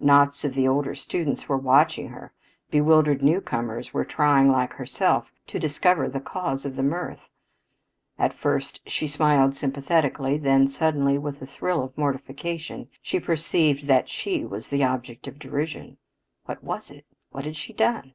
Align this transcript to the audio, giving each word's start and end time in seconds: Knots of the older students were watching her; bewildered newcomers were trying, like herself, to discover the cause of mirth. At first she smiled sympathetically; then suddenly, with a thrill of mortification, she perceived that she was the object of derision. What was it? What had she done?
Knots 0.00 0.44
of 0.44 0.54
the 0.54 0.66
older 0.66 0.96
students 0.96 1.48
were 1.48 1.56
watching 1.56 2.08
her; 2.08 2.32
bewildered 2.72 3.22
newcomers 3.22 3.94
were 3.94 4.04
trying, 4.04 4.50
like 4.50 4.72
herself, 4.72 5.30
to 5.46 5.60
discover 5.60 6.08
the 6.08 6.18
cause 6.18 6.64
of 6.66 6.76
mirth. 6.76 7.28
At 8.18 8.34
first 8.34 8.80
she 8.90 9.06
smiled 9.06 9.54
sympathetically; 9.54 10.38
then 10.38 10.66
suddenly, 10.66 11.18
with 11.18 11.40
a 11.40 11.46
thrill 11.46 11.84
of 11.84 11.96
mortification, 11.96 12.88
she 13.00 13.20
perceived 13.20 13.86
that 13.86 14.08
she 14.08 14.44
was 14.44 14.66
the 14.70 14.82
object 14.82 15.28
of 15.28 15.38
derision. 15.38 15.98
What 16.46 16.64
was 16.64 16.90
it? 16.90 17.06
What 17.30 17.44
had 17.44 17.54
she 17.56 17.72
done? 17.72 18.14